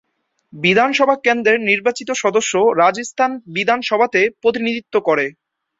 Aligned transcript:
বিধানসভা 0.53 1.15
কেন্দ্রের 1.25 1.59
নির্বাচিত 1.69 2.09
সদস্য 2.23 2.53
রাজস্থান 2.81 3.31
বিধানসভাতে 3.55 4.21
প্রতিনিধিত্ব 4.41 4.95
করে। 5.07 5.25